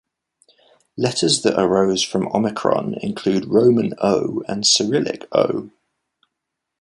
Letters 0.97 1.43
that 1.43 1.61
arose 1.61 2.01
from 2.01 2.27
omicron 2.33 2.95
include 3.03 3.45
Roman 3.45 3.93
O 4.01 4.41
and 4.47 4.65
Cyrillic 4.65 5.27
O. 5.31 5.69